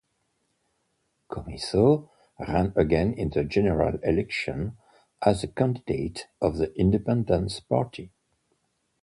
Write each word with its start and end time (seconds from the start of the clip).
Commisso 1.29 2.09
ran 2.39 2.73
again 2.75 3.13
in 3.13 3.29
the 3.29 3.43
general 3.43 3.99
election 4.03 4.75
as 5.23 5.41
the 5.41 5.47
candidate 5.47 6.25
of 6.41 6.57
the 6.57 6.73
Independence 6.75 7.59
Party. 7.59 8.11